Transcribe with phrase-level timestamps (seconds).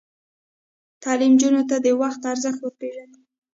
[1.03, 3.19] تعلیم نجونو ته د وخت ارزښت ور پېژني.